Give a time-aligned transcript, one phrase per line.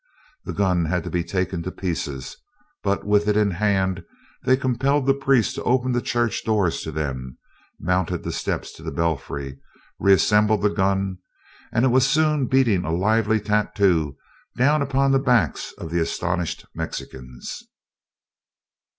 [0.45, 2.35] The gun had to be taken to pieces,
[2.81, 4.03] but with it in hand
[4.43, 7.37] they compelled the priest to open the church doors to them,
[7.79, 9.59] mounted the steps to the belfry,
[9.99, 11.19] reassembled the gun,
[11.71, 14.17] and it was soon beating a lively tattoo
[14.57, 17.61] down upon the backs of the astonished Mexicans.